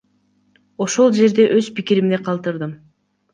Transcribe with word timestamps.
Ошол 0.85 1.11
жерде 1.17 1.45
өз 1.59 1.69
пикиримди 1.77 2.21
калтырдым. 2.29 2.75